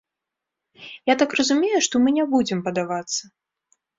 Я 1.11 1.15
так 1.23 1.35
разумею, 1.41 1.81
што 1.87 1.95
мы 2.05 2.09
не 2.17 2.25
будзем 2.33 2.65
падавацца. 2.69 3.21